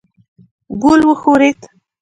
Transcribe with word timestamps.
ګل 0.81 1.01
وښورېد. 1.07 1.59